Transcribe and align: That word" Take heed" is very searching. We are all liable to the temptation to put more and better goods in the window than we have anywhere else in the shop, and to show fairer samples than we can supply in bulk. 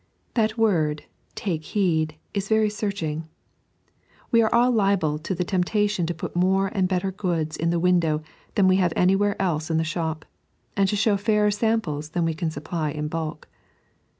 That 0.33 0.57
word" 0.57 1.03
Take 1.45 1.63
heed" 1.63 2.15
is 2.33 2.49
very 2.49 2.71
searching. 2.71 3.27
We 4.31 4.41
are 4.41 4.51
all 4.51 4.71
liable 4.71 5.19
to 5.19 5.35
the 5.35 5.43
temptation 5.43 6.07
to 6.07 6.13
put 6.15 6.35
more 6.35 6.69
and 6.73 6.87
better 6.87 7.11
goods 7.11 7.55
in 7.55 7.69
the 7.69 7.79
window 7.79 8.23
than 8.55 8.67
we 8.67 8.77
have 8.77 8.93
anywhere 8.95 9.39
else 9.39 9.69
in 9.69 9.77
the 9.77 9.83
shop, 9.83 10.25
and 10.75 10.89
to 10.89 10.95
show 10.95 11.17
fairer 11.17 11.51
samples 11.51 12.09
than 12.09 12.25
we 12.25 12.33
can 12.33 12.49
supply 12.49 12.89
in 12.89 13.09
bulk. 13.09 13.47